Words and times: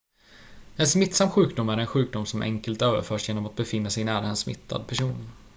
en 0.77 0.87
smittsam 0.87 1.29
sjukdom 1.29 1.69
är 1.69 1.77
en 1.77 1.87
sjukdom 1.87 2.25
som 2.25 2.41
enkelt 2.41 2.81
överförs 2.81 3.27
genom 3.29 3.45
att 3.45 3.55
befinna 3.55 3.89
sig 3.89 4.03
nära 4.03 4.27
en 4.27 4.35
smittad 4.35 4.87
person 4.87 5.29